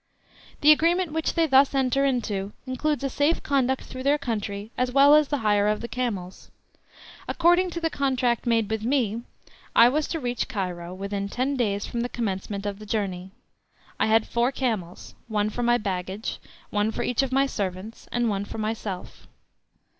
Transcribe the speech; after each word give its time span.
The 0.61 0.71
agreement 0.71 1.11
which 1.11 1.35
they 1.35 1.45
thus 1.45 1.75
enter 1.75 2.03
into 2.05 2.53
includes 2.65 3.03
a 3.03 3.07
safe 3.11 3.43
conduct 3.43 3.83
through 3.83 4.01
their 4.01 4.17
country 4.17 4.71
as 4.75 4.91
well 4.91 5.13
as 5.13 5.27
the 5.27 5.37
hire 5.45 5.67
of 5.67 5.79
the 5.81 5.87
camels. 5.87 6.49
According 7.27 7.69
to 7.69 7.79
the 7.79 7.91
contract 7.91 8.47
made 8.47 8.67
with 8.71 8.83
me 8.83 9.21
I 9.75 9.89
was 9.89 10.07
to 10.07 10.19
reach 10.19 10.47
Cairo 10.47 10.91
within 10.91 11.29
ten 11.29 11.55
days 11.55 11.85
from 11.85 12.01
the 12.01 12.09
commencement 12.09 12.65
of 12.65 12.79
the 12.79 12.85
journey. 12.87 13.29
I 13.99 14.07
had 14.07 14.27
four 14.27 14.51
camels, 14.51 15.13
one 15.27 15.51
for 15.51 15.61
my 15.61 15.77
baggage, 15.77 16.39
one 16.71 16.89
for 16.91 17.03
each 17.03 17.21
of 17.21 17.31
my 17.31 17.45
servants, 17.45 18.07
and 18.11 18.27
one 18.27 18.45
for 18.45 18.57
myself. 18.57 19.27